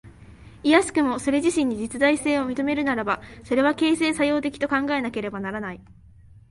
[0.63, 5.81] いやしくもそれ自身に実在性を認めるならば、それは形成作用的と考えられねばならない。